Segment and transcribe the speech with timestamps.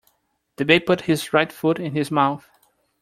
[0.55, 2.49] The baby puts his right foot in his mouth.